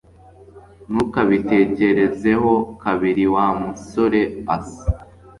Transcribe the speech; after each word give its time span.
Ntukabitekerezeho 0.91 2.51
kabiri, 2.83 3.23
Wa 3.33 3.45
musoreasi 3.59 4.79